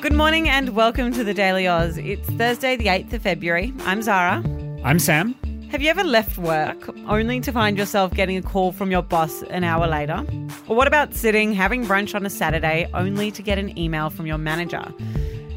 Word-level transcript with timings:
Good 0.00 0.14
morning 0.14 0.48
and 0.48 0.70
welcome 0.70 1.12
to 1.12 1.22
the 1.22 1.34
Daily 1.34 1.68
Aus. 1.68 1.98
It's 1.98 2.26
Thursday, 2.30 2.74
the 2.74 2.86
8th 2.86 3.12
of 3.12 3.20
February. 3.20 3.74
I'm 3.80 4.00
Zara. 4.00 4.42
I'm 4.82 4.98
Sam. 4.98 5.34
Have 5.70 5.82
you 5.82 5.90
ever 5.90 6.02
left 6.02 6.38
work 6.38 6.88
only 7.06 7.38
to 7.40 7.52
find 7.52 7.76
yourself 7.76 8.14
getting 8.14 8.38
a 8.38 8.40
call 8.40 8.72
from 8.72 8.90
your 8.90 9.02
boss 9.02 9.42
an 9.50 9.62
hour 9.62 9.86
later? 9.86 10.24
Or 10.68 10.74
what 10.74 10.86
about 10.86 11.12
sitting 11.12 11.52
having 11.52 11.84
brunch 11.84 12.14
on 12.14 12.24
a 12.24 12.30
Saturday 12.30 12.88
only 12.94 13.30
to 13.30 13.42
get 13.42 13.58
an 13.58 13.78
email 13.78 14.08
from 14.08 14.26
your 14.26 14.38
manager? 14.38 14.82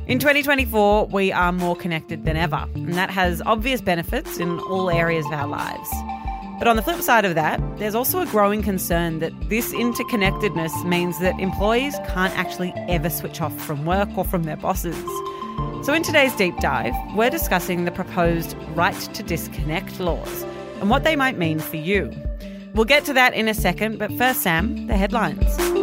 In 0.07 0.19
2024, 0.19 1.05
we 1.05 1.31
are 1.31 1.53
more 1.53 1.77
connected 1.77 2.25
than 2.25 2.35
ever, 2.35 2.67
and 2.75 2.95
that 2.95 3.11
has 3.11 3.41
obvious 3.45 3.79
benefits 3.79 4.39
in 4.39 4.59
all 4.59 4.89
areas 4.89 5.25
of 5.27 5.31
our 5.31 5.47
lives. 5.47 5.89
But 6.63 6.69
on 6.69 6.77
the 6.77 6.81
flip 6.81 7.01
side 7.01 7.25
of 7.25 7.35
that, 7.35 7.59
there's 7.77 7.93
also 7.93 8.21
a 8.21 8.25
growing 8.25 8.63
concern 8.63 9.19
that 9.19 9.33
this 9.49 9.73
interconnectedness 9.73 10.87
means 10.87 11.19
that 11.19 11.37
employees 11.37 11.93
can't 12.07 12.31
actually 12.37 12.71
ever 12.87 13.09
switch 13.09 13.41
off 13.41 13.53
from 13.59 13.83
work 13.83 14.07
or 14.17 14.23
from 14.23 14.43
their 14.43 14.55
bosses. 14.55 14.95
So, 15.85 15.93
in 15.93 16.03
today's 16.03 16.33
deep 16.37 16.55
dive, 16.61 16.93
we're 17.15 17.29
discussing 17.29 17.83
the 17.83 17.91
proposed 17.91 18.55
right 18.75 18.97
to 19.13 19.23
disconnect 19.23 19.99
laws 19.99 20.43
and 20.79 20.89
what 20.89 21.03
they 21.03 21.17
might 21.17 21.37
mean 21.37 21.59
for 21.59 21.75
you. 21.75 22.09
We'll 22.73 22.85
get 22.85 23.03
to 23.07 23.13
that 23.13 23.33
in 23.33 23.49
a 23.49 23.53
second, 23.53 23.99
but 23.99 24.09
first, 24.13 24.41
Sam, 24.41 24.87
the 24.87 24.95
headlines. 24.95 25.82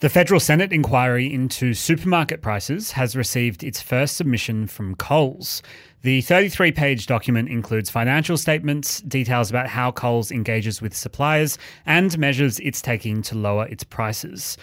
The 0.00 0.10
federal 0.10 0.40
Senate 0.40 0.74
inquiry 0.74 1.32
into 1.32 1.72
supermarket 1.72 2.42
prices 2.42 2.92
has 2.92 3.16
received 3.16 3.64
its 3.64 3.80
first 3.80 4.18
submission 4.18 4.66
from 4.66 4.94
Coles. 4.94 5.62
The 6.02 6.20
33 6.20 6.70
page 6.72 7.06
document 7.06 7.48
includes 7.48 7.88
financial 7.88 8.36
statements, 8.36 9.00
details 9.00 9.48
about 9.48 9.68
how 9.68 9.92
Coles 9.92 10.30
engages 10.30 10.82
with 10.82 10.94
suppliers, 10.94 11.56
and 11.86 12.18
measures 12.18 12.60
it's 12.60 12.82
taking 12.82 13.22
to 13.22 13.36
lower 13.36 13.66
its 13.68 13.84
prices. 13.84 14.58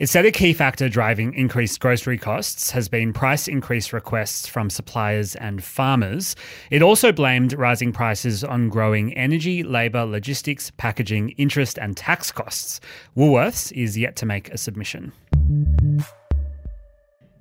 It 0.00 0.08
said 0.08 0.24
a 0.24 0.32
key 0.32 0.54
factor 0.54 0.88
driving 0.88 1.34
increased 1.34 1.78
grocery 1.78 2.16
costs 2.16 2.70
has 2.70 2.88
been 2.88 3.12
price 3.12 3.46
increase 3.46 3.92
requests 3.92 4.46
from 4.46 4.70
suppliers 4.70 5.36
and 5.36 5.62
farmers. 5.62 6.34
It 6.70 6.80
also 6.80 7.12
blamed 7.12 7.52
rising 7.52 7.92
prices 7.92 8.42
on 8.42 8.70
growing 8.70 9.12
energy, 9.12 9.62
labour, 9.62 10.06
logistics, 10.06 10.70
packaging, 10.78 11.34
interest, 11.36 11.78
and 11.78 11.98
tax 11.98 12.32
costs. 12.32 12.80
Woolworths 13.14 13.72
is 13.72 13.98
yet 13.98 14.16
to 14.16 14.24
make 14.24 14.48
a 14.48 14.56
submission. 14.56 15.12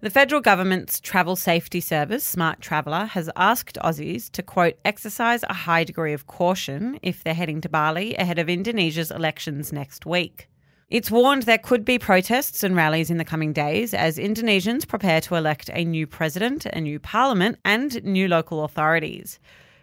The 0.01 0.09
federal 0.09 0.41
government's 0.41 0.99
travel 0.99 1.37
safety 1.37 1.79
service, 1.79 2.35
Smartraveller, 2.35 3.07
has 3.07 3.29
asked 3.37 3.77
Aussies 3.81 4.29
to, 4.31 4.43
quote, 4.43 4.77
exercise 4.83 5.43
a 5.43 5.53
high 5.53 5.85
degree 5.85 6.11
of 6.11 6.27
caution 6.27 6.99
if 7.03 7.23
they're 7.23 7.33
heading 7.33 7.61
to 7.61 7.69
Bali 7.69 8.15
ahead 8.15 8.37
of 8.37 8.49
Indonesia's 8.49 9.11
elections 9.11 9.71
next 9.71 10.05
week. 10.05 10.49
It's 10.89 11.11
warned 11.11 11.43
there 11.43 11.59
could 11.59 11.85
be 11.85 11.99
protests 11.99 12.63
and 12.63 12.75
rallies 12.75 13.11
in 13.11 13.17
the 13.17 13.25
coming 13.25 13.53
days 13.53 13.93
as 13.93 14.17
Indonesians 14.17 14.87
prepare 14.87 15.21
to 15.21 15.35
elect 15.35 15.69
a 15.71 15.85
new 15.85 16.07
president, 16.07 16.65
a 16.65 16.81
new 16.81 16.99
parliament, 16.99 17.59
and 17.63 18.03
new 18.03 18.27
local 18.27 18.63
authorities. 18.63 19.37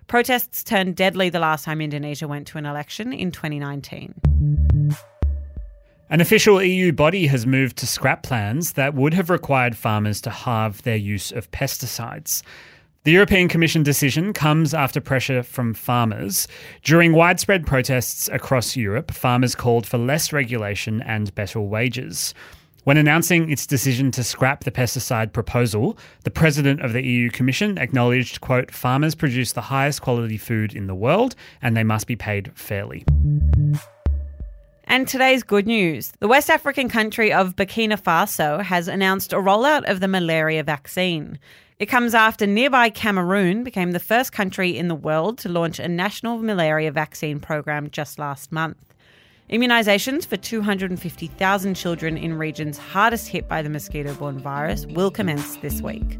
Protests 0.08 0.64
turned 0.64 0.96
deadly 0.96 1.28
the 1.28 1.38
last 1.38 1.64
time 1.64 1.80
Indonesia 1.80 2.26
went 2.26 2.48
to 2.48 2.58
an 2.58 2.66
election 2.66 3.12
in 3.12 3.30
2019. 3.30 4.14
An 6.10 6.20
official 6.20 6.60
EU 6.60 6.90
body 6.90 7.28
has 7.28 7.46
moved 7.46 7.76
to 7.76 7.86
scrap 7.86 8.24
plans 8.24 8.72
that 8.72 8.94
would 8.94 9.14
have 9.14 9.30
required 9.30 9.76
farmers 9.76 10.20
to 10.22 10.30
halve 10.30 10.82
their 10.82 10.96
use 10.96 11.30
of 11.30 11.48
pesticides. 11.52 12.42
The 13.06 13.12
European 13.12 13.46
Commission 13.46 13.84
decision 13.84 14.32
comes 14.32 14.74
after 14.74 15.00
pressure 15.00 15.44
from 15.44 15.74
farmers. 15.74 16.48
During 16.82 17.12
widespread 17.12 17.64
protests 17.64 18.28
across 18.32 18.74
Europe, 18.74 19.12
farmers 19.12 19.54
called 19.54 19.86
for 19.86 19.96
less 19.96 20.32
regulation 20.32 21.02
and 21.02 21.32
better 21.36 21.60
wages. 21.60 22.34
When 22.82 22.96
announcing 22.96 23.48
its 23.48 23.64
decision 23.64 24.10
to 24.10 24.24
scrap 24.24 24.64
the 24.64 24.72
pesticide 24.72 25.32
proposal, 25.32 25.96
the 26.24 26.32
president 26.32 26.80
of 26.80 26.92
the 26.92 27.06
EU 27.06 27.30
Commission 27.30 27.78
acknowledged, 27.78 28.40
quote, 28.40 28.72
farmers 28.72 29.14
produce 29.14 29.52
the 29.52 29.60
highest 29.60 30.02
quality 30.02 30.36
food 30.36 30.74
in 30.74 30.88
the 30.88 30.94
world 30.96 31.36
and 31.62 31.76
they 31.76 31.84
must 31.84 32.08
be 32.08 32.16
paid 32.16 32.50
fairly. 32.58 33.04
And 34.88 35.06
today's 35.06 35.44
good 35.44 35.68
news. 35.68 36.12
The 36.18 36.26
West 36.26 36.50
African 36.50 36.88
country 36.88 37.32
of 37.32 37.54
Burkina 37.54 38.00
Faso 38.00 38.64
has 38.64 38.88
announced 38.88 39.32
a 39.32 39.36
rollout 39.36 39.88
of 39.88 40.00
the 40.00 40.08
malaria 40.08 40.64
vaccine. 40.64 41.38
It 41.78 41.86
comes 41.86 42.14
after 42.14 42.46
nearby 42.46 42.88
Cameroon 42.88 43.62
became 43.62 43.90
the 43.92 44.00
first 44.00 44.32
country 44.32 44.78
in 44.78 44.88
the 44.88 44.94
world 44.94 45.36
to 45.38 45.50
launch 45.50 45.78
a 45.78 45.86
national 45.86 46.38
malaria 46.38 46.90
vaccine 46.90 47.38
program 47.38 47.90
just 47.90 48.18
last 48.18 48.50
month. 48.50 48.94
Immunisations 49.50 50.26
for 50.26 50.38
250,000 50.38 51.74
children 51.74 52.16
in 52.16 52.32
regions 52.38 52.78
hardest 52.78 53.28
hit 53.28 53.46
by 53.46 53.60
the 53.60 53.68
mosquito 53.68 54.14
borne 54.14 54.38
virus 54.38 54.86
will 54.86 55.10
commence 55.10 55.56
this 55.56 55.82
week. 55.82 56.18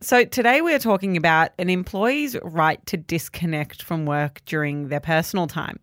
So, 0.00 0.24
today 0.24 0.62
we're 0.62 0.78
talking 0.78 1.18
about 1.18 1.50
an 1.58 1.68
employee's 1.68 2.38
right 2.42 2.84
to 2.86 2.96
disconnect 2.96 3.82
from 3.82 4.06
work 4.06 4.40
during 4.46 4.88
their 4.88 4.98
personal 4.98 5.46
time. 5.46 5.78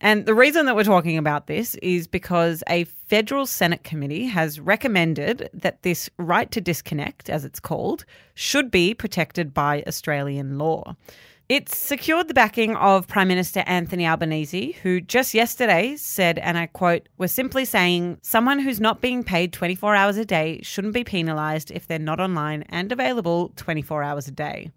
And 0.00 0.24
the 0.24 0.34
reason 0.34 0.64
that 0.66 0.74
we're 0.74 0.84
talking 0.84 1.18
about 1.18 1.46
this 1.46 1.74
is 1.76 2.06
because 2.06 2.64
a 2.68 2.84
federal 2.84 3.44
Senate 3.44 3.84
committee 3.84 4.24
has 4.26 4.58
recommended 4.58 5.50
that 5.52 5.82
this 5.82 6.08
right 6.18 6.50
to 6.52 6.60
disconnect, 6.60 7.28
as 7.28 7.44
it's 7.44 7.60
called, 7.60 8.06
should 8.34 8.70
be 8.70 8.94
protected 8.94 9.52
by 9.52 9.84
Australian 9.86 10.56
law. 10.56 10.96
It's 11.50 11.76
secured 11.76 12.28
the 12.28 12.34
backing 12.34 12.76
of 12.76 13.08
Prime 13.08 13.26
Minister 13.26 13.64
Anthony 13.66 14.06
Albanese, 14.06 14.76
who 14.84 15.00
just 15.00 15.34
yesterday 15.34 15.96
said, 15.96 16.38
and 16.38 16.56
I 16.56 16.66
quote, 16.66 17.08
We're 17.18 17.26
simply 17.26 17.64
saying 17.64 18.18
someone 18.22 18.60
who's 18.60 18.80
not 18.80 19.00
being 19.00 19.24
paid 19.24 19.52
24 19.52 19.96
hours 19.96 20.16
a 20.16 20.24
day 20.24 20.60
shouldn't 20.62 20.94
be 20.94 21.02
penalised 21.02 21.72
if 21.72 21.88
they're 21.88 21.98
not 21.98 22.20
online 22.20 22.62
and 22.68 22.92
available 22.92 23.52
24 23.56 24.02
hours 24.02 24.28
a 24.28 24.30
day. 24.30 24.70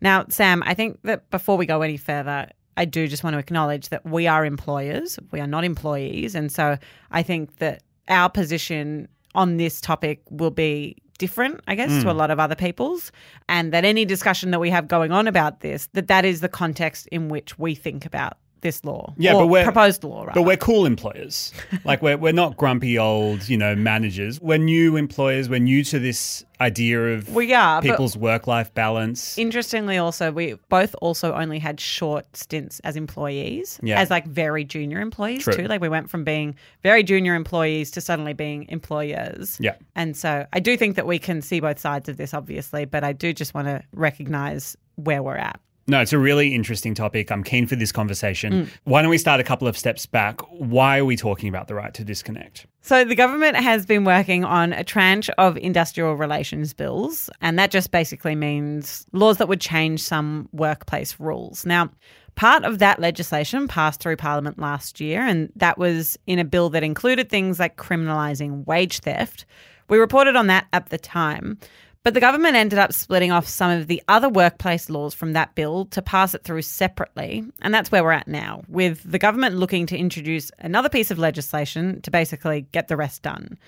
Now, 0.00 0.24
Sam, 0.30 0.62
I 0.64 0.72
think 0.72 1.00
that 1.02 1.28
before 1.30 1.58
we 1.58 1.66
go 1.66 1.82
any 1.82 1.98
further, 1.98 2.48
I 2.76 2.84
do 2.84 3.08
just 3.08 3.24
want 3.24 3.34
to 3.34 3.38
acknowledge 3.38 3.88
that 3.88 4.04
we 4.04 4.26
are 4.26 4.44
employers, 4.44 5.18
we 5.30 5.40
are 5.40 5.46
not 5.46 5.64
employees. 5.64 6.34
And 6.34 6.52
so 6.52 6.76
I 7.10 7.22
think 7.22 7.56
that 7.58 7.82
our 8.08 8.30
position 8.30 9.08
on 9.34 9.56
this 9.56 9.80
topic 9.80 10.22
will 10.30 10.50
be 10.50 10.96
different 11.18 11.60
i 11.66 11.74
guess 11.74 11.90
mm. 11.90 12.02
to 12.02 12.10
a 12.10 12.12
lot 12.12 12.30
of 12.30 12.38
other 12.38 12.54
people's 12.54 13.10
and 13.48 13.72
that 13.72 13.84
any 13.84 14.04
discussion 14.04 14.50
that 14.50 14.60
we 14.60 14.68
have 14.68 14.86
going 14.86 15.12
on 15.12 15.26
about 15.26 15.60
this 15.60 15.88
that 15.94 16.08
that 16.08 16.24
is 16.24 16.40
the 16.40 16.48
context 16.48 17.06
in 17.08 17.28
which 17.28 17.58
we 17.58 17.74
think 17.74 18.04
about 18.04 18.36
this 18.66 18.84
law. 18.84 19.14
Yeah, 19.16 19.34
but 19.34 19.46
we're 19.46 19.62
proposed 19.62 20.02
law, 20.02 20.22
rather. 20.22 20.32
But 20.34 20.42
we're 20.42 20.56
cool 20.56 20.86
employers. 20.86 21.52
like 21.84 22.02
we're 22.02 22.16
we're 22.16 22.32
not 22.32 22.56
grumpy 22.56 22.98
old, 22.98 23.48
you 23.48 23.56
know, 23.56 23.76
managers. 23.76 24.40
We're 24.40 24.58
new 24.58 24.96
employers. 24.96 25.48
We're 25.48 25.60
new 25.60 25.84
to 25.84 26.00
this 26.00 26.44
idea 26.60 27.14
of 27.14 27.32
we 27.34 27.54
are 27.54 27.80
people's 27.80 28.16
work 28.16 28.48
life 28.48 28.74
balance. 28.74 29.38
Interestingly, 29.38 29.98
also 29.98 30.32
we 30.32 30.54
both 30.68 30.96
also 31.00 31.32
only 31.32 31.60
had 31.60 31.78
short 31.78 32.36
stints 32.36 32.80
as 32.80 32.96
employees, 32.96 33.78
yeah. 33.84 34.00
as 34.00 34.10
like 34.10 34.26
very 34.26 34.64
junior 34.64 35.00
employees 35.00 35.44
True. 35.44 35.54
too. 35.54 35.66
Like 35.68 35.80
we 35.80 35.88
went 35.88 36.10
from 36.10 36.24
being 36.24 36.56
very 36.82 37.04
junior 37.04 37.36
employees 37.36 37.92
to 37.92 38.00
suddenly 38.00 38.32
being 38.32 38.66
employers. 38.68 39.58
Yeah, 39.60 39.76
and 39.94 40.16
so 40.16 40.44
I 40.52 40.58
do 40.58 40.76
think 40.76 40.96
that 40.96 41.06
we 41.06 41.20
can 41.20 41.40
see 41.40 41.60
both 41.60 41.78
sides 41.78 42.08
of 42.08 42.16
this, 42.16 42.34
obviously, 42.34 42.84
but 42.84 43.04
I 43.04 43.12
do 43.12 43.32
just 43.32 43.54
want 43.54 43.68
to 43.68 43.82
recognize 43.92 44.76
where 44.96 45.22
we're 45.22 45.36
at. 45.36 45.60
No, 45.88 46.00
it's 46.00 46.12
a 46.12 46.18
really 46.18 46.54
interesting 46.54 46.94
topic. 46.94 47.30
I'm 47.30 47.44
keen 47.44 47.66
for 47.66 47.76
this 47.76 47.92
conversation. 47.92 48.52
Mm. 48.52 48.68
Why 48.84 49.02
don't 49.02 49.10
we 49.10 49.18
start 49.18 49.40
a 49.40 49.44
couple 49.44 49.68
of 49.68 49.78
steps 49.78 50.04
back? 50.04 50.40
Why 50.50 50.98
are 50.98 51.04
we 51.04 51.16
talking 51.16 51.48
about 51.48 51.68
the 51.68 51.74
right 51.74 51.94
to 51.94 52.04
disconnect? 52.04 52.66
So, 52.82 53.04
the 53.04 53.14
government 53.14 53.56
has 53.56 53.86
been 53.86 54.04
working 54.04 54.44
on 54.44 54.72
a 54.72 54.82
tranche 54.82 55.30
of 55.38 55.56
industrial 55.56 56.14
relations 56.14 56.72
bills, 56.72 57.30
and 57.40 57.58
that 57.58 57.70
just 57.70 57.90
basically 57.90 58.34
means 58.34 59.06
laws 59.12 59.38
that 59.38 59.48
would 59.48 59.60
change 59.60 60.02
some 60.02 60.48
workplace 60.52 61.18
rules. 61.20 61.64
Now, 61.64 61.90
part 62.34 62.64
of 62.64 62.78
that 62.80 63.00
legislation 63.00 63.68
passed 63.68 64.00
through 64.00 64.16
Parliament 64.16 64.58
last 64.58 65.00
year, 65.00 65.22
and 65.22 65.52
that 65.56 65.78
was 65.78 66.18
in 66.26 66.38
a 66.38 66.44
bill 66.44 66.68
that 66.70 66.82
included 66.82 67.28
things 67.28 67.58
like 67.58 67.76
criminalising 67.76 68.64
wage 68.66 69.00
theft. 69.00 69.46
We 69.88 69.98
reported 69.98 70.34
on 70.34 70.48
that 70.48 70.66
at 70.72 70.88
the 70.90 70.98
time. 70.98 71.58
But 72.06 72.14
the 72.14 72.20
government 72.20 72.54
ended 72.54 72.78
up 72.78 72.92
splitting 72.92 73.32
off 73.32 73.48
some 73.48 73.72
of 73.72 73.88
the 73.88 74.00
other 74.06 74.28
workplace 74.28 74.88
laws 74.88 75.12
from 75.12 75.32
that 75.32 75.56
bill 75.56 75.86
to 75.86 76.00
pass 76.00 76.36
it 76.36 76.44
through 76.44 76.62
separately. 76.62 77.42
And 77.62 77.74
that's 77.74 77.90
where 77.90 78.04
we're 78.04 78.12
at 78.12 78.28
now, 78.28 78.62
with 78.68 79.02
the 79.10 79.18
government 79.18 79.56
looking 79.56 79.86
to 79.86 79.98
introduce 79.98 80.52
another 80.60 80.88
piece 80.88 81.10
of 81.10 81.18
legislation 81.18 82.00
to 82.02 82.12
basically 82.12 82.68
get 82.70 82.86
the 82.86 82.96
rest 82.96 83.22
done. 83.22 83.58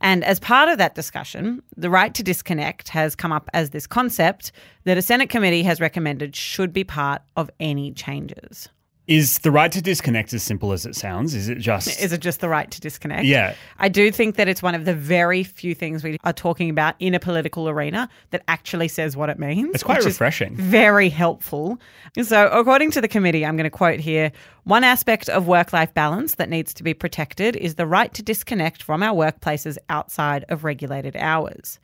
And 0.00 0.24
as 0.24 0.40
part 0.40 0.68
of 0.68 0.78
that 0.78 0.96
discussion, 0.96 1.62
the 1.76 1.88
right 1.88 2.12
to 2.14 2.24
disconnect 2.24 2.88
has 2.88 3.14
come 3.14 3.30
up 3.30 3.48
as 3.54 3.70
this 3.70 3.86
concept 3.86 4.50
that 4.82 4.98
a 4.98 5.02
Senate 5.02 5.30
committee 5.30 5.62
has 5.62 5.80
recommended 5.80 6.34
should 6.34 6.72
be 6.72 6.82
part 6.82 7.22
of 7.36 7.48
any 7.60 7.92
changes. 7.92 8.68
Is 9.06 9.38
the 9.38 9.50
right 9.50 9.70
to 9.70 9.82
disconnect 9.82 10.32
as 10.32 10.42
simple 10.42 10.72
as 10.72 10.86
it 10.86 10.96
sounds? 10.96 11.34
Is 11.34 11.50
it 11.50 11.58
just. 11.58 12.00
Is 12.00 12.12
it 12.12 12.20
just 12.20 12.40
the 12.40 12.48
right 12.48 12.70
to 12.70 12.80
disconnect? 12.80 13.26
Yeah. 13.26 13.54
I 13.78 13.90
do 13.90 14.10
think 14.10 14.36
that 14.36 14.48
it's 14.48 14.62
one 14.62 14.74
of 14.74 14.86
the 14.86 14.94
very 14.94 15.44
few 15.44 15.74
things 15.74 16.02
we 16.02 16.16
are 16.24 16.32
talking 16.32 16.70
about 16.70 16.94
in 17.00 17.14
a 17.14 17.20
political 17.20 17.68
arena 17.68 18.08
that 18.30 18.42
actually 18.48 18.88
says 18.88 19.14
what 19.14 19.28
it 19.28 19.38
means. 19.38 19.74
It's 19.74 19.82
quite 19.82 19.98
which 19.98 20.06
is 20.06 20.14
refreshing. 20.14 20.56
Very 20.56 21.10
helpful. 21.10 21.78
So, 22.22 22.48
according 22.48 22.92
to 22.92 23.02
the 23.02 23.08
committee, 23.08 23.44
I'm 23.44 23.56
going 23.56 23.64
to 23.64 23.70
quote 23.70 24.00
here 24.00 24.32
one 24.64 24.84
aspect 24.84 25.28
of 25.28 25.46
work 25.46 25.74
life 25.74 25.92
balance 25.92 26.36
that 26.36 26.48
needs 26.48 26.72
to 26.72 26.82
be 26.82 26.94
protected 26.94 27.56
is 27.56 27.74
the 27.74 27.86
right 27.86 28.12
to 28.14 28.22
disconnect 28.22 28.82
from 28.82 29.02
our 29.02 29.14
workplaces 29.14 29.76
outside 29.90 30.46
of 30.48 30.64
regulated 30.64 31.14
hours. 31.16 31.78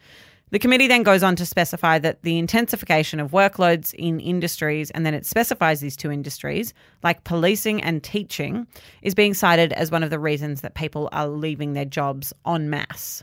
The 0.50 0.58
committee 0.58 0.88
then 0.88 1.05
goes 1.05 1.23
on 1.23 1.37
to 1.37 1.47
specify 1.47 2.00
that 2.00 2.23
the 2.23 2.37
intensification 2.37 3.20
of 3.20 3.31
workloads 3.31 3.94
in 3.94 4.19
industries, 4.19 4.91
and 4.91 5.06
then 5.06 5.14
it 5.14 5.25
specifies 5.25 5.81
these 5.81 5.97
two 5.97 6.11
industries, 6.11 6.75
like 7.05 7.23
policing 7.23 7.81
and 7.82 8.02
teaching, 8.02 8.67
is 9.02 9.14
being 9.14 9.32
cited 9.32 9.73
as 9.75 9.93
one 9.93 10.02
of 10.02 10.11
the 10.11 10.19
reasons 10.19 10.62
that 10.62 10.75
people 10.75 11.08
are 11.12 11.29
leaving 11.29 11.75
their 11.75 11.85
jobs 11.85 12.32
en 12.47 12.69
masse. 12.69 13.23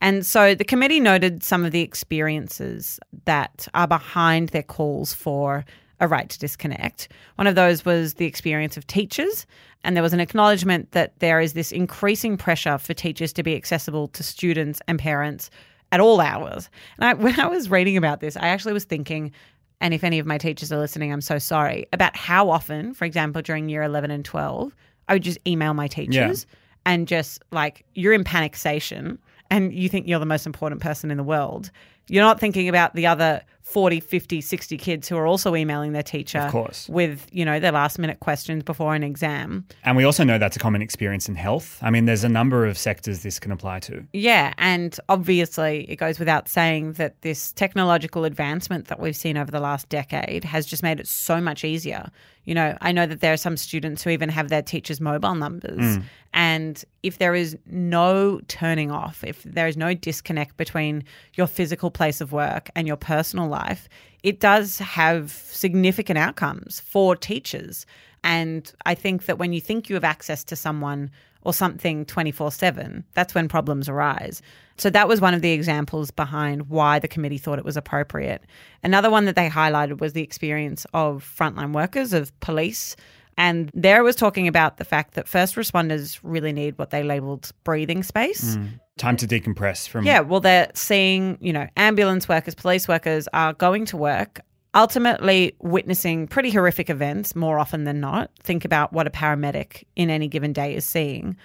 And 0.00 0.26
so 0.26 0.54
the 0.54 0.64
committee 0.64 0.98
noted 0.98 1.44
some 1.44 1.64
of 1.64 1.70
the 1.70 1.80
experiences 1.80 2.98
that 3.24 3.68
are 3.72 3.86
behind 3.86 4.48
their 4.48 4.64
calls 4.64 5.14
for 5.14 5.64
a 6.00 6.08
right 6.08 6.28
to 6.28 6.38
disconnect. 6.40 7.08
One 7.36 7.46
of 7.46 7.54
those 7.54 7.84
was 7.84 8.14
the 8.14 8.26
experience 8.26 8.76
of 8.76 8.84
teachers, 8.88 9.46
and 9.84 9.94
there 9.94 10.02
was 10.02 10.12
an 10.12 10.18
acknowledgement 10.18 10.90
that 10.90 11.16
there 11.20 11.40
is 11.40 11.52
this 11.52 11.70
increasing 11.70 12.36
pressure 12.36 12.78
for 12.78 12.94
teachers 12.94 13.32
to 13.34 13.44
be 13.44 13.54
accessible 13.54 14.08
to 14.08 14.24
students 14.24 14.80
and 14.88 14.98
parents 14.98 15.50
at 15.94 16.00
all 16.00 16.20
hours. 16.20 16.68
And 16.98 17.04
I, 17.06 17.14
when 17.22 17.38
I 17.38 17.46
was 17.46 17.70
reading 17.70 17.96
about 17.96 18.20
this, 18.20 18.36
I 18.36 18.48
actually 18.48 18.74
was 18.74 18.84
thinking, 18.84 19.32
and 19.80 19.94
if 19.94 20.04
any 20.04 20.18
of 20.18 20.26
my 20.26 20.36
teachers 20.38 20.72
are 20.72 20.78
listening, 20.78 21.12
I'm 21.12 21.20
so 21.20 21.38
sorry, 21.38 21.86
about 21.92 22.16
how 22.16 22.50
often, 22.50 22.92
for 22.92 23.04
example, 23.04 23.40
during 23.40 23.68
year 23.68 23.82
11 23.82 24.10
and 24.10 24.24
12, 24.24 24.74
I 25.08 25.14
would 25.14 25.22
just 25.22 25.38
email 25.46 25.72
my 25.72 25.86
teachers 25.86 26.46
and 26.84 27.06
just 27.06 27.42
like, 27.52 27.84
you're 27.94 28.12
in 28.12 28.24
panic 28.24 28.56
station 28.56 29.18
and 29.50 29.72
you 29.72 29.88
think 29.88 30.08
you're 30.08 30.18
the 30.18 30.26
most 30.26 30.46
important 30.46 30.80
person 30.80 31.10
in 31.10 31.16
the 31.16 31.22
world. 31.22 31.70
You're 32.08 32.24
not 32.24 32.40
thinking 32.40 32.68
about 32.68 32.94
the 32.94 33.06
other 33.06 33.42
40, 33.64 33.98
50, 33.98 34.42
60 34.42 34.76
kids 34.76 35.08
who 35.08 35.16
are 35.16 35.26
also 35.26 35.56
emailing 35.56 35.92
their 35.92 36.02
teacher 36.02 36.38
Of 36.38 36.52
course. 36.52 36.86
with, 36.88 37.26
you 37.32 37.46
know, 37.46 37.58
their 37.58 37.72
last 37.72 37.98
minute 37.98 38.20
questions 38.20 38.62
before 38.62 38.94
an 38.94 39.02
exam. 39.02 39.66
And 39.84 39.96
we 39.96 40.04
also 40.04 40.22
know 40.22 40.36
that's 40.36 40.54
a 40.54 40.58
common 40.58 40.82
experience 40.82 41.30
in 41.30 41.34
health. 41.34 41.78
I 41.80 41.88
mean, 41.88 42.04
there's 42.04 42.24
a 42.24 42.28
number 42.28 42.66
of 42.66 42.76
sectors 42.76 43.22
this 43.22 43.40
can 43.40 43.50
apply 43.50 43.80
to. 43.80 44.04
Yeah, 44.12 44.52
and 44.58 44.96
obviously 45.08 45.86
it 45.88 45.96
goes 45.96 46.18
without 46.18 46.46
saying 46.46 46.92
that 46.92 47.22
this 47.22 47.52
technological 47.52 48.26
advancement 48.26 48.88
that 48.88 49.00
we've 49.00 49.16
seen 49.16 49.38
over 49.38 49.50
the 49.50 49.60
last 49.60 49.88
decade 49.88 50.44
has 50.44 50.66
just 50.66 50.82
made 50.82 51.00
it 51.00 51.08
so 51.08 51.40
much 51.40 51.64
easier. 51.64 52.10
You 52.44 52.54
know, 52.54 52.76
I 52.82 52.92
know 52.92 53.06
that 53.06 53.20
there 53.20 53.32
are 53.32 53.38
some 53.38 53.56
students 53.56 54.02
who 54.02 54.10
even 54.10 54.28
have 54.28 54.50
their 54.50 54.60
teachers' 54.60 55.00
mobile 55.00 55.34
numbers. 55.34 55.78
Mm. 55.80 56.02
And 56.34 56.84
if 57.02 57.18
there 57.18 57.34
is 57.34 57.56
no 57.64 58.40
turning 58.48 58.90
off, 58.90 59.24
if 59.24 59.42
there 59.44 59.68
is 59.68 59.76
no 59.76 59.94
disconnect 59.94 60.56
between 60.56 61.04
your 61.34 61.46
physical 61.46 61.90
place 61.90 62.20
of 62.20 62.32
work 62.32 62.68
and 62.74 62.86
your 62.86 62.96
personal 62.96 63.48
life, 63.54 63.88
it 64.22 64.40
does 64.40 64.78
have 64.78 65.30
significant 65.32 66.18
outcomes 66.18 66.80
for 66.80 67.14
teachers. 67.14 67.86
And 68.22 68.72
I 68.86 68.94
think 68.94 69.26
that 69.26 69.38
when 69.38 69.52
you 69.52 69.60
think 69.60 69.88
you 69.88 69.94
have 69.94 70.04
access 70.04 70.42
to 70.44 70.56
someone 70.56 71.10
or 71.42 71.52
something 71.52 72.06
24 72.06 72.50
7, 72.50 73.04
that's 73.12 73.34
when 73.34 73.48
problems 73.48 73.88
arise. 73.88 74.42
So 74.76 74.90
that 74.90 75.06
was 75.06 75.20
one 75.20 75.34
of 75.34 75.42
the 75.42 75.52
examples 75.52 76.10
behind 76.10 76.68
why 76.68 76.98
the 76.98 77.06
committee 77.06 77.38
thought 77.38 77.58
it 77.58 77.64
was 77.64 77.76
appropriate. 77.76 78.42
Another 78.82 79.10
one 79.10 79.26
that 79.26 79.36
they 79.36 79.48
highlighted 79.48 80.00
was 80.00 80.14
the 80.14 80.22
experience 80.22 80.86
of 80.94 81.24
frontline 81.38 81.72
workers, 81.72 82.12
of 82.12 82.38
police. 82.40 82.96
And 83.36 83.70
there 83.74 84.02
was 84.02 84.16
talking 84.16 84.48
about 84.48 84.78
the 84.78 84.84
fact 84.84 85.14
that 85.14 85.28
first 85.28 85.54
responders 85.56 86.18
really 86.22 86.52
need 86.52 86.78
what 86.78 86.90
they 86.90 87.02
labeled 87.02 87.50
breathing 87.62 88.02
space. 88.02 88.56
Mm. 88.56 88.80
Time 88.96 89.16
to 89.16 89.26
decompress 89.26 89.88
from. 89.88 90.06
Yeah, 90.06 90.20
well, 90.20 90.40
they're 90.40 90.70
seeing, 90.74 91.36
you 91.40 91.52
know, 91.52 91.66
ambulance 91.76 92.28
workers, 92.28 92.54
police 92.54 92.86
workers 92.86 93.28
are 93.32 93.52
going 93.52 93.86
to 93.86 93.96
work, 93.96 94.40
ultimately 94.74 95.56
witnessing 95.60 96.28
pretty 96.28 96.50
horrific 96.50 96.90
events 96.90 97.34
more 97.34 97.58
often 97.58 97.84
than 97.84 98.00
not. 98.00 98.30
Think 98.40 98.64
about 98.64 98.92
what 98.92 99.06
a 99.06 99.10
paramedic 99.10 99.84
in 99.96 100.10
any 100.10 100.28
given 100.28 100.52
day 100.52 100.74
is 100.74 100.84
seeing. 100.84 101.36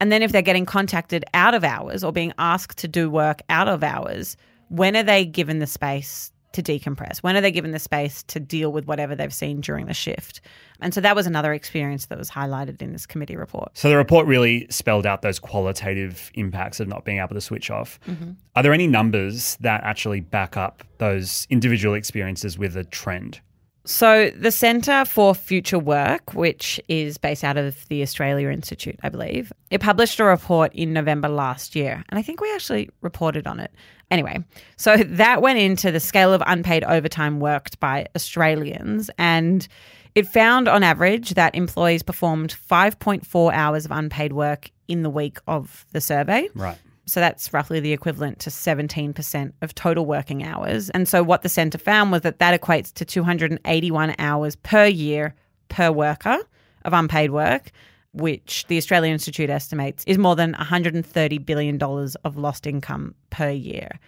And 0.00 0.10
then 0.10 0.22
if 0.22 0.32
they're 0.32 0.42
getting 0.42 0.66
contacted 0.66 1.24
out 1.32 1.54
of 1.54 1.62
hours 1.62 2.02
or 2.02 2.12
being 2.12 2.32
asked 2.38 2.78
to 2.78 2.88
do 2.88 3.08
work 3.08 3.40
out 3.48 3.68
of 3.68 3.84
hours, 3.84 4.36
when 4.68 4.96
are 4.96 5.02
they 5.02 5.24
given 5.24 5.60
the 5.60 5.66
space 5.66 6.31
to 6.52 6.62
decompress? 6.62 7.18
When 7.18 7.36
are 7.36 7.40
they 7.40 7.50
given 7.50 7.70
the 7.70 7.78
space 7.78 8.22
to 8.24 8.40
deal 8.40 8.72
with 8.72 8.86
whatever 8.86 9.14
they've 9.14 9.32
seen 9.32 9.60
during 9.60 9.86
the 9.86 9.94
shift? 9.94 10.40
And 10.80 10.92
so 10.92 11.00
that 11.00 11.14
was 11.14 11.26
another 11.26 11.52
experience 11.52 12.06
that 12.06 12.18
was 12.18 12.30
highlighted 12.30 12.82
in 12.82 12.92
this 12.92 13.06
committee 13.06 13.36
report. 13.36 13.70
So 13.76 13.88
the 13.88 13.96
report 13.96 14.26
really 14.26 14.66
spelled 14.68 15.06
out 15.06 15.22
those 15.22 15.38
qualitative 15.38 16.30
impacts 16.34 16.80
of 16.80 16.88
not 16.88 17.04
being 17.04 17.18
able 17.18 17.34
to 17.34 17.40
switch 17.40 17.70
off. 17.70 18.00
Mm-hmm. 18.08 18.32
Are 18.56 18.62
there 18.62 18.72
any 18.72 18.86
numbers 18.86 19.56
that 19.60 19.82
actually 19.84 20.20
back 20.20 20.56
up 20.56 20.82
those 20.98 21.46
individual 21.50 21.94
experiences 21.94 22.58
with 22.58 22.76
a 22.76 22.84
trend? 22.84 23.40
So, 23.84 24.30
the 24.30 24.52
Centre 24.52 25.04
for 25.04 25.34
Future 25.34 25.78
Work, 25.78 26.34
which 26.34 26.80
is 26.86 27.18
based 27.18 27.42
out 27.42 27.56
of 27.56 27.88
the 27.88 28.02
Australia 28.02 28.48
Institute, 28.48 28.98
I 29.02 29.08
believe, 29.08 29.52
it 29.70 29.80
published 29.80 30.20
a 30.20 30.24
report 30.24 30.72
in 30.72 30.92
November 30.92 31.28
last 31.28 31.74
year. 31.74 32.04
And 32.08 32.18
I 32.18 32.22
think 32.22 32.40
we 32.40 32.52
actually 32.54 32.90
reported 33.00 33.46
on 33.46 33.58
it. 33.58 33.72
Anyway, 34.10 34.44
so 34.76 34.96
that 35.06 35.42
went 35.42 35.58
into 35.58 35.90
the 35.90 35.98
scale 35.98 36.32
of 36.32 36.42
unpaid 36.46 36.84
overtime 36.84 37.40
worked 37.40 37.80
by 37.80 38.06
Australians. 38.14 39.10
And 39.18 39.66
it 40.14 40.28
found 40.28 40.68
on 40.68 40.84
average 40.84 41.30
that 41.30 41.54
employees 41.54 42.04
performed 42.04 42.54
5.4 42.70 43.52
hours 43.52 43.84
of 43.84 43.90
unpaid 43.90 44.32
work 44.32 44.70
in 44.86 45.02
the 45.02 45.10
week 45.10 45.38
of 45.48 45.86
the 45.92 46.00
survey. 46.00 46.48
Right. 46.54 46.78
So 47.06 47.20
that's 47.20 47.52
roughly 47.52 47.80
the 47.80 47.92
equivalent 47.92 48.38
to 48.40 48.50
17% 48.50 49.52
of 49.60 49.74
total 49.74 50.06
working 50.06 50.44
hours. 50.44 50.88
And 50.90 51.08
so 51.08 51.22
what 51.22 51.42
the 51.42 51.48
centre 51.48 51.78
found 51.78 52.12
was 52.12 52.22
that 52.22 52.38
that 52.38 52.60
equates 52.60 52.92
to 52.94 53.04
281 53.04 54.14
hours 54.18 54.56
per 54.56 54.86
year 54.86 55.34
per 55.68 55.90
worker 55.90 56.38
of 56.84 56.92
unpaid 56.92 57.30
work, 57.30 57.70
which 58.12 58.66
the 58.68 58.76
Australian 58.76 59.14
Institute 59.14 59.50
estimates 59.50 60.04
is 60.06 60.18
more 60.18 60.36
than 60.36 60.54
$130 60.54 61.44
billion 61.44 61.82
of 61.82 62.36
lost 62.36 62.66
income 62.66 63.14
per 63.30 63.50
year. 63.50 63.98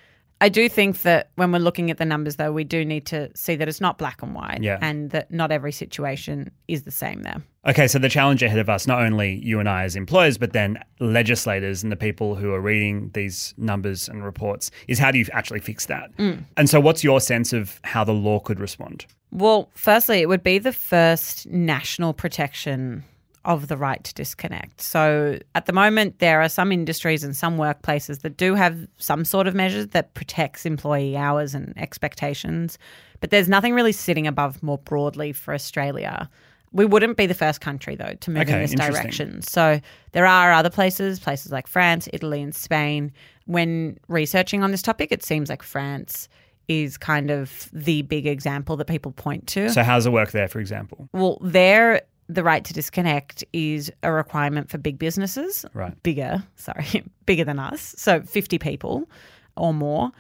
I 0.45 0.51
do 0.51 0.69
think 0.69 1.01
that 1.03 1.31
when 1.37 1.53
we're 1.53 1.59
looking 1.59 1.91
at 1.91 1.97
the 1.97 2.05
numbers, 2.05 2.37
though, 2.37 2.53
we 2.53 2.65
do 2.65 2.85
need 2.85 3.07
to 3.07 3.31
see 3.35 3.57
that 3.57 3.67
it's 3.67 3.81
not 3.81 3.97
black 3.97 4.23
and 4.23 4.35
white 4.35 4.63
Yeah. 4.63 4.79
and 4.83 5.09
that 5.13 5.31
not 5.31 5.51
every 5.51 5.73
situation 5.73 6.51
is 6.69 6.83
the 6.83 6.91
same 6.91 7.23
there. 7.23 7.41
Okay, 7.67 7.89
so 7.89 7.99
the 7.99 8.11
challenge 8.11 8.43
ahead 8.43 8.59
of 8.59 8.69
us, 8.69 8.87
not 8.87 9.01
only 9.03 9.37
you 9.43 9.59
and 9.59 9.71
I 9.71 9.85
as 9.85 9.97
employers, 9.97 10.37
but 10.37 10.53
then 10.53 10.79
legislators 11.01 11.83
and 11.83 11.91
the 11.91 11.97
people 11.97 12.35
who 12.35 12.53
are 12.53 12.61
reading 12.61 13.11
these 13.15 13.55
numbers 13.57 14.07
and 14.07 14.23
reports, 14.23 14.71
is 14.87 14.99
how 14.99 15.11
do 15.11 15.19
you 15.19 15.25
actually 15.33 15.61
fix 15.61 15.87
that? 15.87 16.15
Mm. 16.19 16.45
And 16.59 16.69
so, 16.69 16.79
what's 16.79 17.03
your 17.03 17.23
sense 17.23 17.55
of 17.55 17.81
how 17.83 18.05
the 18.05 18.13
law 18.13 18.39
could 18.39 18.61
respond? 18.61 19.07
Well, 19.31 19.71
firstly, 19.75 20.19
it 20.19 20.29
would 20.29 20.43
be 20.43 20.59
the 20.59 20.75
first 20.75 21.47
national 21.47 22.13
protection 22.13 23.03
of 23.45 23.69
the 23.69 23.77
right 23.77 24.03
to 24.05 24.15
disconnect. 24.15 24.81
So 24.81 25.39
at 25.55 25.67
the 25.67 25.73
moment, 25.73 26.19
there 26.19 26.41
are 26.41 26.49
some 26.49 26.73
industries 26.73 27.23
and 27.23 27.37
some 27.37 27.57
workplaces 27.57 28.21
that 28.23 28.37
do 28.37 28.55
have 28.55 28.87
some 28.99 29.25
sort 29.25 29.47
of 29.47 29.55
measures 29.55 29.89
that 29.89 30.15
protects 30.15 30.65
employee 30.65 31.17
hours 31.17 31.55
and 31.55 31.77
expectations, 31.77 32.79
but 33.21 33.31
there's 33.31 33.49
nothing 33.49 33.75
really 33.75 33.93
sitting 33.93 34.27
above 34.27 34.63
more 34.63 34.79
broadly 34.79 35.33
for 35.33 35.55
Australia. 35.55 36.29
We 36.73 36.85
wouldn't 36.85 37.17
be 37.17 37.27
the 37.27 37.35
first 37.35 37.61
country, 37.61 37.95
though, 37.95 38.15
to 38.21 38.31
move 38.31 38.43
Okay, 38.43 38.55
in 38.55 38.61
this 38.61 38.75
direction. 38.75 39.43
So 39.43 39.81
there 40.13 40.27
are 40.27 40.53
other 40.53 40.71
places, 40.71 41.21
places 41.21 41.53
like 41.53 41.69
France, 41.69 42.09
Italy, 42.13 42.43
and 42.43 42.55
Spain. 42.55 43.13
When 43.47 43.99
researching 44.09 44.65
on 44.65 44.73
this 44.73 44.83
topic, 44.83 45.13
it 45.13 45.23
seems 45.23 45.49
like 45.49 45.63
France 45.63 46.29
is 46.69 46.97
kind 46.97 47.31
of 47.31 47.69
the 47.73 48.03
big 48.03 48.27
example 48.27 48.77
that 48.77 48.87
people 48.87 49.13
point 49.13 49.47
to. 49.49 49.69
So, 49.71 49.83
how 49.83 49.95
does 49.97 50.07
it 50.07 50.13
work 50.13 50.33
there, 50.33 50.49
for 50.49 50.61
example? 50.61 51.09
well, 51.13 51.39
there, 51.41 52.03
the 52.29 52.43
right 52.43 52.65
to 52.65 52.73
disconnect 52.73 53.45
is 53.53 53.93
a 54.03 54.13
requirement 54.13 54.71
for 54.71 54.79
big 54.79 54.99
businesses, 54.99 55.65
Right. 55.75 56.01
bigger, 56.03 56.43
sorry, 56.57 57.05
bigger 57.27 57.45
than 57.45 57.59
us, 57.59 57.95
so 57.99 58.23
50 58.23 58.59
people 58.59 59.09
or 59.57 59.75
more. 59.75 60.11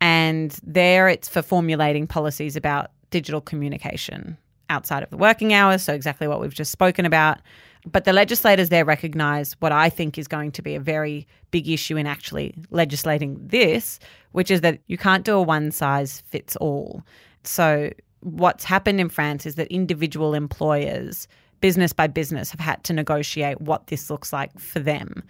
And 0.00 0.58
there 0.62 1.08
it's 1.08 1.28
for 1.28 1.40
formulating 1.42 2.06
policies 2.06 2.56
about 2.56 2.90
digital 3.10 3.40
communication 3.40 4.36
outside 4.68 5.02
of 5.02 5.10
the 5.10 5.16
working 5.16 5.54
hours. 5.54 5.82
So, 5.82 5.94
exactly 5.94 6.28
what 6.28 6.40
we've 6.40 6.52
just 6.54 6.72
spoken 6.72 7.06
about. 7.06 7.38
But 7.86 8.04
the 8.04 8.12
legislators 8.12 8.70
there 8.70 8.84
recognise 8.84 9.54
what 9.60 9.70
I 9.72 9.90
think 9.90 10.16
is 10.18 10.26
going 10.26 10.52
to 10.52 10.62
be 10.62 10.74
a 10.74 10.80
very 10.80 11.26
big 11.50 11.68
issue 11.68 11.96
in 11.96 12.06
actually 12.06 12.54
legislating 12.70 13.36
this, 13.46 13.98
which 14.32 14.50
is 14.50 14.62
that 14.62 14.80
you 14.86 14.96
can't 14.96 15.24
do 15.24 15.34
a 15.34 15.42
one 15.42 15.70
size 15.70 16.22
fits 16.26 16.56
all. 16.56 17.02
So, 17.44 17.90
what's 18.20 18.64
happened 18.64 19.00
in 19.00 19.08
France 19.10 19.44
is 19.46 19.54
that 19.56 19.68
individual 19.68 20.34
employers, 20.34 21.28
business 21.60 21.92
by 21.92 22.06
business, 22.06 22.50
have 22.50 22.60
had 22.60 22.82
to 22.84 22.92
negotiate 22.92 23.60
what 23.60 23.86
this 23.88 24.10
looks 24.10 24.32
like 24.32 24.58
for 24.58 24.80
them. 24.80 25.22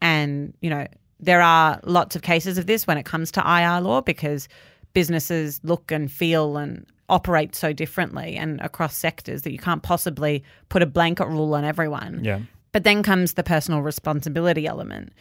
And, 0.00 0.54
you 0.60 0.70
know, 0.70 0.86
there 1.20 1.40
are 1.40 1.80
lots 1.84 2.16
of 2.16 2.22
cases 2.22 2.58
of 2.58 2.66
this 2.66 2.86
when 2.86 2.98
it 2.98 3.04
comes 3.04 3.30
to 3.32 3.40
IR 3.40 3.80
law 3.80 4.00
because 4.00 4.48
businesses 4.92 5.60
look 5.62 5.90
and 5.90 6.10
feel 6.10 6.56
and 6.56 6.84
operate 7.08 7.54
so 7.54 7.72
differently 7.72 8.36
and 8.36 8.60
across 8.60 8.96
sectors 8.96 9.42
that 9.42 9.52
you 9.52 9.58
can't 9.58 9.82
possibly 9.82 10.42
put 10.68 10.82
a 10.82 10.86
blanket 10.86 11.26
rule 11.26 11.54
on 11.54 11.64
everyone. 11.64 12.24
Yeah. 12.24 12.40
But 12.72 12.84
then 12.84 13.02
comes 13.02 13.34
the 13.34 13.42
personal 13.42 13.82
responsibility 13.82 14.66
element. 14.66 15.12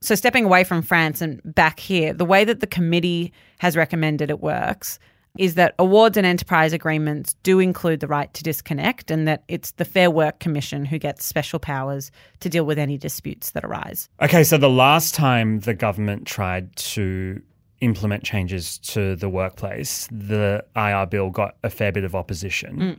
So, 0.00 0.14
stepping 0.14 0.44
away 0.44 0.64
from 0.64 0.80
France 0.80 1.20
and 1.20 1.40
back 1.44 1.80
here, 1.80 2.14
the 2.14 2.24
way 2.24 2.44
that 2.44 2.60
the 2.60 2.66
committee 2.66 3.32
has 3.58 3.76
recommended 3.76 4.30
it 4.30 4.40
works 4.40 4.98
is 5.38 5.54
that 5.54 5.74
awards 5.78 6.16
and 6.16 6.26
enterprise 6.26 6.72
agreements 6.72 7.34
do 7.42 7.58
include 7.58 8.00
the 8.00 8.06
right 8.06 8.32
to 8.34 8.42
disconnect, 8.42 9.10
and 9.10 9.28
that 9.28 9.44
it's 9.48 9.72
the 9.72 9.84
Fair 9.84 10.10
Work 10.10 10.40
Commission 10.40 10.84
who 10.84 10.98
gets 10.98 11.24
special 11.24 11.58
powers 11.58 12.10
to 12.40 12.48
deal 12.48 12.64
with 12.64 12.78
any 12.78 12.98
disputes 12.98 13.52
that 13.52 13.64
arise. 13.64 14.08
Okay, 14.20 14.44
so 14.44 14.58
the 14.58 14.70
last 14.70 15.14
time 15.14 15.60
the 15.60 15.74
government 15.74 16.26
tried 16.26 16.74
to 16.76 17.40
implement 17.80 18.24
changes 18.24 18.78
to 18.78 19.16
the 19.16 19.28
workplace, 19.28 20.08
the 20.10 20.64
IR 20.76 21.06
bill 21.06 21.30
got 21.30 21.56
a 21.62 21.70
fair 21.70 21.92
bit 21.92 22.04
of 22.04 22.14
opposition. 22.14 22.76
Mm. 22.76 22.98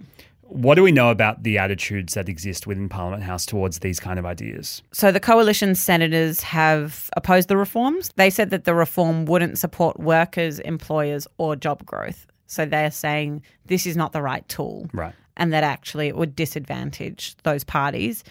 What 0.51 0.75
do 0.75 0.83
we 0.83 0.91
know 0.91 1.11
about 1.11 1.43
the 1.43 1.57
attitudes 1.57 2.13
that 2.15 2.27
exist 2.27 2.67
within 2.67 2.89
Parliament 2.89 3.23
House 3.23 3.45
towards 3.45 3.79
these 3.79 4.01
kind 4.01 4.19
of 4.19 4.25
ideas? 4.25 4.83
So 4.91 5.09
the 5.09 5.19
coalition 5.19 5.75
senators 5.75 6.41
have 6.41 7.09
opposed 7.15 7.47
the 7.47 7.55
reforms. 7.55 8.11
They 8.17 8.29
said 8.29 8.49
that 8.49 8.65
the 8.65 8.75
reform 8.75 9.23
wouldn't 9.25 9.57
support 9.57 9.97
workers, 9.97 10.59
employers, 10.59 11.25
or 11.37 11.55
job 11.55 11.85
growth. 11.85 12.27
So 12.47 12.65
they're 12.65 12.91
saying 12.91 13.43
this 13.67 13.85
is 13.85 13.95
not 13.95 14.11
the 14.11 14.21
right 14.21 14.45
tool. 14.49 14.89
Right. 14.91 15.15
And 15.37 15.53
that 15.53 15.63
actually 15.63 16.09
it 16.09 16.17
would 16.17 16.35
disadvantage 16.35 17.37
those 17.43 17.63
parties. 17.63 18.25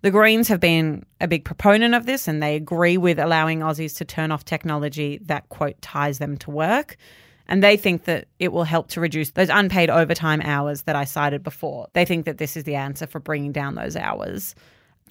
The 0.00 0.10
Greens 0.10 0.48
have 0.48 0.60
been 0.60 1.04
a 1.20 1.28
big 1.28 1.44
proponent 1.44 1.94
of 1.94 2.06
this 2.06 2.26
and 2.26 2.42
they 2.42 2.56
agree 2.56 2.96
with 2.96 3.18
allowing 3.18 3.60
Aussies 3.60 3.94
to 3.98 4.04
turn 4.06 4.32
off 4.32 4.46
technology 4.46 5.18
that, 5.26 5.46
quote, 5.50 5.80
ties 5.82 6.18
them 6.20 6.38
to 6.38 6.50
work. 6.50 6.96
And 7.48 7.62
they 7.62 7.76
think 7.76 8.04
that 8.04 8.26
it 8.38 8.52
will 8.52 8.64
help 8.64 8.88
to 8.88 9.00
reduce 9.00 9.30
those 9.30 9.48
unpaid 9.48 9.90
overtime 9.90 10.40
hours 10.42 10.82
that 10.82 10.96
I 10.96 11.04
cited 11.04 11.42
before. 11.42 11.88
They 11.92 12.04
think 12.04 12.24
that 12.26 12.38
this 12.38 12.56
is 12.56 12.64
the 12.64 12.74
answer 12.74 13.06
for 13.06 13.20
bringing 13.20 13.52
down 13.52 13.74
those 13.74 13.96
hours. 13.96 14.54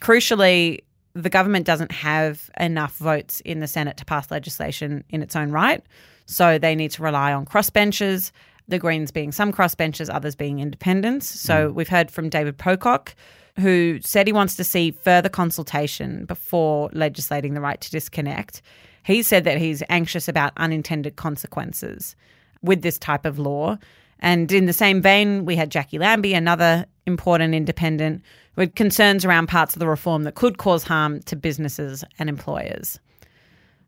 Crucially, 0.02 0.82
the 1.14 1.30
government 1.30 1.66
doesn't 1.66 1.94
have 1.94 2.50
enough 2.60 2.98
votes 2.98 3.42
in 3.42 3.62
the 3.62 3.68
Senate 3.68 3.98
to 3.98 4.06
pass 4.06 4.30
legislation 4.30 5.04
in 5.10 5.22
its 5.22 5.36
own 5.36 5.52
right. 5.52 5.82
So 6.26 6.58
they 6.58 6.76
need 6.76 6.92
to 6.92 7.04
rely 7.04 7.32
on 7.32 7.46
crossbenchers, 7.46 8.32
the 8.68 8.80
Greens 8.80 9.12
being 9.12 9.32
some 9.32 9.54
crossbenchers, 9.54 10.14
others 10.14 10.36
being 10.36 10.60
independents. 10.60 11.28
So 11.28 11.70
hmm. 11.70 11.76
we've 11.76 11.88
heard 11.88 12.12
from 12.12 12.30
David 12.30 12.58
Pocock, 12.58 13.16
who 13.58 14.00
said 14.02 14.28
he 14.28 14.34
wants 14.34 14.56
to 14.56 14.64
see 14.64 14.92
further 14.92 15.30
consultation 15.30 16.26
before 16.26 16.90
legislating 16.92 17.54
the 17.54 17.62
right 17.62 17.80
to 17.80 17.92
disconnect. 17.92 18.62
He 19.06 19.22
said 19.22 19.44
that 19.44 19.60
he's 19.60 19.84
anxious 19.88 20.28
about 20.28 20.52
unintended 20.58 21.16
consequences 21.16 22.16
with 22.64 22.82
this 22.82 22.98
type 22.98 23.24
of 23.24 23.38
law. 23.38 23.78
And 24.20 24.52
in 24.52 24.66
the 24.66 24.74
same 24.74 25.00
vein, 25.00 25.46
we 25.46 25.56
had 25.56 25.70
Jacqui 25.70 26.00
Lambie, 26.00 26.34
another 26.34 26.88
important 27.06 27.54
independent, 27.54 28.24
with 28.56 28.74
concerns 28.74 29.24
around 29.24 29.46
parts 29.46 29.76
of 29.76 29.80
the 29.80 29.88
reform 29.88 30.24
that 30.24 30.34
could 30.34 30.58
cause 30.58 30.84
harm 30.84 31.22
to 31.24 31.36
businesses 31.36 32.04
and 32.18 32.30
employers. 32.30 33.00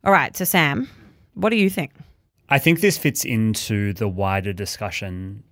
All 0.03 0.12
right, 0.12 0.38
so 0.38 0.45
Sam, 0.45 0.88
what 1.33 1.50
do 1.50 1.55
you 1.55 1.71
think? 1.71 1.93
I 2.50 2.59
think 2.59 2.81
this 2.81 2.95
fits 2.97 3.25
into 3.25 3.93
the 3.93 4.07
wider 4.07 4.53
discussion 4.53 5.43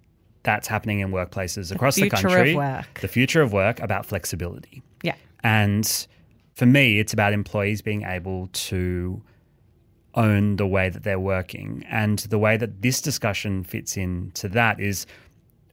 that's 0.43 0.67
happening 0.67 0.99
in 0.99 1.09
workplaces 1.09 1.71
across 1.71 1.95
the 1.95 2.03
future 2.03 2.27
of 2.27 2.33
country. 2.33 2.55
work. 2.55 2.99
The 3.01 3.07
future 3.07 3.41
of 3.41 3.51
work 3.51 3.79
about 3.79 4.05
flexibility. 4.05 4.83
Yeah. 5.01 5.15
And 5.43 6.07
for 6.53 6.67
me, 6.67 6.99
it's 6.99 7.13
about 7.13 7.33
employees 7.33 7.81
being 7.81 8.03
able 8.03 8.47
to 8.53 9.23
own 10.15 10.55
the 10.55 10.67
way 10.67 10.89
that 10.89 11.03
they're 11.03 11.19
working. 11.19 11.85
And 11.89 12.19
the 12.19 12.39
way 12.39 12.57
that 12.57 12.81
this 12.81 13.01
discussion 13.01 13.63
fits 13.63 13.97
into 13.97 14.47
that 14.49 14.79
is 14.79 15.05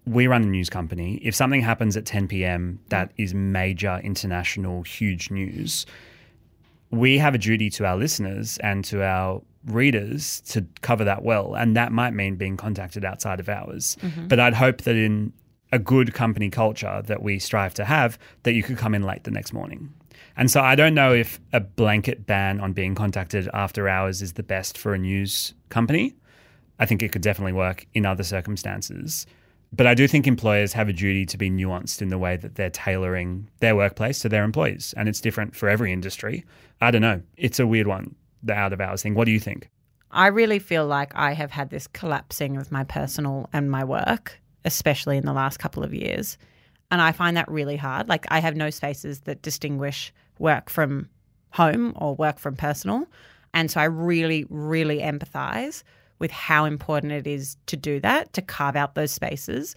we 0.04 0.26
run 0.26 0.42
a 0.42 0.46
news 0.46 0.68
company. 0.68 1.16
If 1.22 1.34
something 1.34 1.60
happens 1.60 1.96
at 1.96 2.04
10 2.04 2.28
p.m. 2.28 2.80
that 2.88 3.12
is 3.16 3.34
major, 3.34 4.00
international, 4.02 4.82
huge 4.82 5.30
news, 5.30 5.86
we 6.90 7.18
have 7.18 7.34
a 7.34 7.38
duty 7.38 7.70
to 7.70 7.86
our 7.86 7.96
listeners 7.96 8.58
and 8.58 8.84
to 8.86 9.02
our 9.02 9.40
readers 9.66 10.40
to 10.42 10.66
cover 10.80 11.04
that 11.04 11.22
well. 11.22 11.54
And 11.54 11.76
that 11.76 11.92
might 11.92 12.12
mean 12.12 12.36
being 12.36 12.56
contacted 12.56 13.04
outside 13.04 13.40
of 13.40 13.48
hours. 13.48 13.96
Mm-hmm. 14.02 14.26
But 14.26 14.40
I'd 14.40 14.54
hope 14.54 14.82
that 14.82 14.96
in 14.96 15.32
a 15.70 15.78
good 15.78 16.12
company 16.12 16.50
culture 16.50 17.02
that 17.06 17.22
we 17.22 17.38
strive 17.38 17.74
to 17.74 17.84
have, 17.84 18.18
that 18.42 18.52
you 18.52 18.62
could 18.62 18.76
come 18.76 18.94
in 18.94 19.02
late 19.02 19.24
the 19.24 19.30
next 19.30 19.52
morning. 19.52 19.92
And 20.36 20.50
so 20.50 20.60
I 20.60 20.74
don't 20.74 20.94
know 20.94 21.12
if 21.12 21.40
a 21.52 21.60
blanket 21.60 22.26
ban 22.26 22.60
on 22.60 22.72
being 22.72 22.94
contacted 22.94 23.48
after 23.52 23.88
hours 23.88 24.22
is 24.22 24.34
the 24.34 24.42
best 24.42 24.78
for 24.78 24.94
a 24.94 24.98
news 24.98 25.54
company. 25.68 26.14
I 26.78 26.86
think 26.86 27.02
it 27.02 27.12
could 27.12 27.22
definitely 27.22 27.52
work 27.52 27.86
in 27.94 28.06
other 28.06 28.24
circumstances. 28.24 29.26
But 29.74 29.86
I 29.86 29.94
do 29.94 30.06
think 30.06 30.26
employers 30.26 30.74
have 30.74 30.88
a 30.88 30.92
duty 30.92 31.24
to 31.26 31.38
be 31.38 31.50
nuanced 31.50 32.02
in 32.02 32.08
the 32.08 32.18
way 32.18 32.36
that 32.36 32.56
they're 32.56 32.70
tailoring 32.70 33.48
their 33.60 33.74
workplace 33.74 34.18
to 34.20 34.28
their 34.28 34.44
employees. 34.44 34.92
And 34.96 35.08
it's 35.08 35.20
different 35.20 35.56
for 35.56 35.68
every 35.68 35.92
industry. 35.92 36.44
I 36.80 36.90
don't 36.90 37.00
know. 37.00 37.22
It's 37.36 37.58
a 37.58 37.66
weird 37.66 37.86
one, 37.86 38.14
the 38.42 38.52
out 38.52 38.74
of 38.74 38.80
hours 38.80 39.02
thing. 39.02 39.14
What 39.14 39.24
do 39.24 39.32
you 39.32 39.40
think? 39.40 39.70
I 40.10 40.26
really 40.26 40.58
feel 40.58 40.86
like 40.86 41.12
I 41.14 41.32
have 41.32 41.50
had 41.50 41.70
this 41.70 41.86
collapsing 41.86 42.58
of 42.58 42.70
my 42.70 42.84
personal 42.84 43.48
and 43.54 43.70
my 43.70 43.82
work, 43.82 44.38
especially 44.66 45.16
in 45.16 45.24
the 45.24 45.32
last 45.32 45.58
couple 45.58 45.82
of 45.82 45.94
years. 45.94 46.36
And 46.92 47.00
I 47.00 47.10
find 47.10 47.36
that 47.38 47.50
really 47.50 47.76
hard. 47.76 48.08
Like, 48.10 48.26
I 48.30 48.38
have 48.38 48.54
no 48.54 48.68
spaces 48.68 49.20
that 49.20 49.40
distinguish 49.40 50.12
work 50.38 50.68
from 50.68 51.08
home 51.50 51.94
or 51.96 52.14
work 52.14 52.38
from 52.38 52.54
personal. 52.54 53.06
And 53.54 53.70
so 53.70 53.80
I 53.80 53.84
really, 53.84 54.44
really 54.50 54.98
empathize 54.98 55.84
with 56.18 56.30
how 56.30 56.66
important 56.66 57.12
it 57.12 57.26
is 57.26 57.56
to 57.66 57.78
do 57.78 57.98
that, 58.00 58.34
to 58.34 58.42
carve 58.42 58.76
out 58.76 58.94
those 58.94 59.10
spaces. 59.10 59.74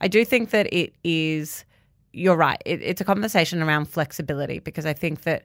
I 0.00 0.08
do 0.08 0.24
think 0.24 0.50
that 0.50 0.72
it 0.72 0.94
is, 1.04 1.66
you're 2.14 2.36
right, 2.36 2.60
it, 2.64 2.80
it's 2.82 3.00
a 3.00 3.04
conversation 3.04 3.62
around 3.62 3.84
flexibility 3.84 4.58
because 4.58 4.86
I 4.86 4.94
think 4.94 5.24
that 5.24 5.44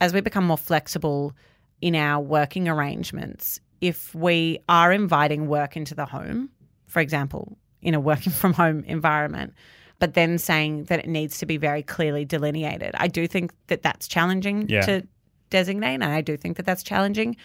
as 0.00 0.12
we 0.12 0.20
become 0.20 0.44
more 0.44 0.58
flexible 0.58 1.32
in 1.80 1.94
our 1.94 2.20
working 2.20 2.68
arrangements, 2.68 3.60
if 3.80 4.12
we 4.16 4.58
are 4.68 4.92
inviting 4.92 5.46
work 5.46 5.76
into 5.76 5.94
the 5.94 6.06
home, 6.06 6.50
for 6.86 6.98
example, 6.98 7.56
in 7.82 7.94
a 7.94 8.00
working 8.00 8.32
from 8.40 8.52
home 8.52 8.82
environment, 8.84 9.54
but 9.98 10.14
then 10.14 10.38
saying 10.38 10.84
that 10.84 11.00
it 11.00 11.08
needs 11.08 11.38
to 11.38 11.46
be 11.46 11.56
very 11.56 11.82
clearly 11.82 12.24
delineated, 12.24 12.90
I 12.94 13.08
do 13.08 13.26
think 13.26 13.52
that 13.68 13.82
that's 13.82 14.06
challenging 14.08 14.68
Yeah. 14.68 14.82
to 14.82 15.06
designate. 15.50 15.94
And 15.94 16.04
I 16.04 16.20
do 16.20 16.36
think 16.36 16.56
that 16.56 16.66
that's 16.66 16.82
challenging. 16.82 17.36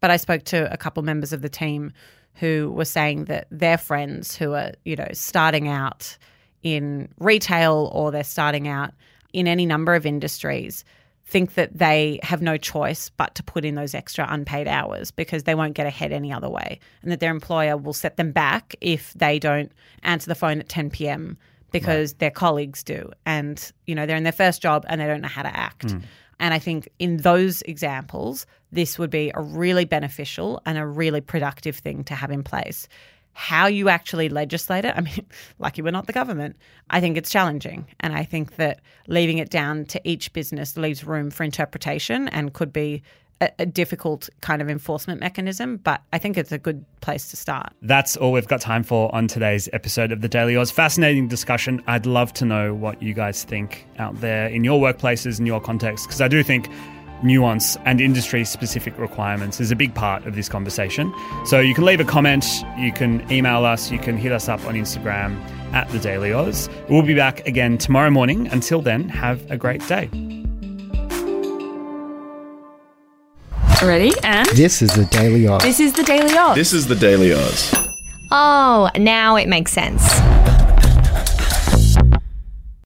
But 0.00 0.10
I 0.10 0.16
spoke 0.16 0.44
to 0.44 0.72
a 0.72 0.76
couple 0.76 1.02
members 1.02 1.32
of 1.32 1.42
the 1.42 1.48
team 1.48 1.92
who 2.34 2.72
were 2.74 2.84
saying 2.86 3.26
that 3.26 3.46
their 3.50 3.76
friends 3.76 4.34
who 4.36 4.54
are, 4.54 4.72
you 4.84 4.96
know, 4.96 5.08
starting 5.12 5.68
out 5.68 6.16
in 6.62 7.08
retail 7.18 7.90
or 7.92 8.10
they're 8.10 8.24
starting 8.24 8.66
out 8.68 8.92
in 9.32 9.46
any 9.46 9.66
number 9.66 9.94
of 9.94 10.06
industries 10.06 10.84
think 11.26 11.54
that 11.54 11.76
they 11.78 12.18
have 12.22 12.42
no 12.42 12.56
choice 12.56 13.10
but 13.10 13.34
to 13.36 13.42
put 13.42 13.64
in 13.64 13.76
those 13.76 13.94
extra 13.94 14.26
unpaid 14.28 14.66
hours 14.66 15.10
because 15.12 15.44
they 15.44 15.54
won't 15.54 15.74
get 15.74 15.86
ahead 15.86 16.10
any 16.12 16.32
other 16.32 16.48
way 16.50 16.80
and 17.02 17.12
that 17.12 17.20
their 17.20 17.30
employer 17.30 17.76
will 17.76 17.92
set 17.92 18.16
them 18.16 18.32
back 18.32 18.74
if 18.80 19.12
they 19.14 19.38
don't 19.38 19.70
answer 20.02 20.26
the 20.28 20.34
phone 20.34 20.58
at 20.58 20.68
10 20.68 20.90
p.m. 20.90 21.38
because 21.70 22.14
their 22.14 22.30
colleagues 22.30 22.82
do 22.82 23.10
and 23.26 23.72
you 23.86 23.94
know 23.94 24.06
they're 24.06 24.16
in 24.16 24.22
their 24.22 24.32
first 24.32 24.62
job 24.62 24.84
and 24.88 25.00
they 25.00 25.06
don't 25.06 25.20
know 25.20 25.28
how 25.28 25.42
to 25.42 25.56
act. 25.56 25.90
Hmm. 25.90 25.98
And 26.40 26.54
I 26.54 26.58
think 26.58 26.88
in 26.98 27.18
those 27.18 27.60
examples, 27.62 28.46
this 28.72 28.98
would 28.98 29.10
be 29.10 29.30
a 29.34 29.42
really 29.42 29.84
beneficial 29.84 30.60
and 30.64 30.78
a 30.78 30.86
really 30.86 31.20
productive 31.20 31.76
thing 31.76 32.02
to 32.04 32.14
have 32.14 32.30
in 32.30 32.42
place. 32.42 32.88
How 33.34 33.66
you 33.66 33.90
actually 33.90 34.30
legislate 34.30 34.86
it, 34.86 34.94
I 34.96 35.02
mean, 35.02 35.26
lucky 35.58 35.82
we're 35.82 35.90
not 35.90 36.06
the 36.06 36.14
government. 36.14 36.56
I 36.88 37.00
think 37.00 37.18
it's 37.18 37.30
challenging. 37.30 37.86
And 38.00 38.14
I 38.14 38.24
think 38.24 38.56
that 38.56 38.80
leaving 39.06 39.38
it 39.38 39.50
down 39.50 39.84
to 39.86 40.00
each 40.02 40.32
business 40.32 40.76
leaves 40.78 41.04
room 41.04 41.30
for 41.30 41.44
interpretation 41.44 42.28
and 42.28 42.54
could 42.54 42.72
be 42.72 43.02
a, 43.40 43.50
a 43.60 43.66
difficult 43.66 44.28
kind 44.40 44.62
of 44.62 44.68
enforcement 44.68 45.20
mechanism. 45.20 45.78
But 45.78 46.02
I 46.12 46.18
think 46.18 46.36
it's 46.36 46.52
a 46.52 46.58
good 46.58 46.84
place 47.00 47.28
to 47.30 47.36
start. 47.36 47.72
That's 47.82 48.16
all 48.16 48.32
we've 48.32 48.48
got 48.48 48.60
time 48.60 48.82
for 48.82 49.14
on 49.14 49.28
today's 49.28 49.68
episode 49.72 50.12
of 50.12 50.20
the 50.20 50.28
Daily 50.28 50.56
Aus. 50.56 50.70
Fascinating 50.70 51.28
discussion. 51.28 51.82
I'd 51.86 52.06
love 52.06 52.32
to 52.34 52.44
know 52.44 52.74
what 52.74 53.02
you 53.02 53.14
guys 53.14 53.44
think 53.44 53.86
out 53.98 54.20
there 54.20 54.46
in 54.48 54.64
your 54.64 54.80
workplaces, 54.80 55.38
in 55.38 55.46
your 55.46 55.60
context, 55.60 56.06
because 56.06 56.20
I 56.20 56.28
do 56.28 56.42
think 56.42 56.68
nuance 57.22 57.76
and 57.84 58.00
industry 58.00 58.44
specific 58.44 58.96
requirements 58.98 59.60
is 59.60 59.70
a 59.70 59.76
big 59.76 59.94
part 59.94 60.26
of 60.26 60.34
this 60.34 60.48
conversation. 60.48 61.12
So 61.44 61.60
you 61.60 61.74
can 61.74 61.84
leave 61.84 62.00
a 62.00 62.04
comment, 62.04 62.46
you 62.78 62.92
can 62.92 63.30
email 63.30 63.64
us, 63.64 63.90
you 63.90 63.98
can 63.98 64.16
hit 64.16 64.32
us 64.32 64.48
up 64.48 64.64
on 64.64 64.74
Instagram 64.74 65.38
at 65.72 65.88
the 65.90 65.98
Daily 65.98 66.32
Aus. 66.32 66.68
We'll 66.88 67.02
be 67.02 67.14
back 67.14 67.46
again 67.46 67.78
tomorrow 67.78 68.10
morning. 68.10 68.48
Until 68.48 68.80
then, 68.80 69.08
have 69.08 69.48
a 69.50 69.56
great 69.56 69.86
day. 69.86 70.29
Ready? 73.82 74.12
And 74.22 74.46
This 74.48 74.82
is 74.82 74.90
the 74.94 75.06
Daily 75.06 75.48
Aus. 75.48 75.62
this 75.62 75.80
is 75.80 75.92
the 75.94 76.02
Daily 76.02 76.36
Aus. 76.36 76.54
This 76.54 76.72
is 76.74 76.86
the 76.86 76.94
Daily 76.94 77.32
Aus. 77.32 77.74
Oh, 78.30 78.90
now 78.98 79.36
it 79.36 79.48
makes 79.48 79.72
sense. 79.72 80.02